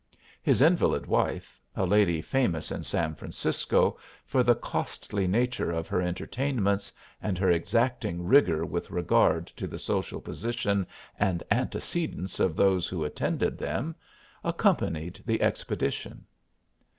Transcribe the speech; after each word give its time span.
His 0.41 0.63
invalid 0.63 1.05
wife, 1.05 1.61
a 1.75 1.85
lady 1.85 2.23
famous 2.23 2.71
in 2.71 2.83
San 2.83 3.13
Francisco 3.13 3.99
for 4.25 4.41
the 4.41 4.55
costly 4.55 5.27
nature 5.27 5.69
of 5.71 5.87
her 5.89 6.01
entertainments 6.01 6.91
and 7.21 7.37
her 7.37 7.51
exacting 7.51 8.25
rigor 8.25 8.65
with 8.65 8.89
regard 8.89 9.45
to 9.45 9.67
the 9.67 9.77
social 9.77 10.19
position 10.19 10.87
and 11.19 11.43
"antecedents" 11.51 12.39
of 12.39 12.55
those 12.55 12.87
who 12.87 13.05
attended 13.05 13.59
them, 13.59 13.93
accompanied 14.43 15.21
the 15.23 15.39
expedition. 15.39 16.25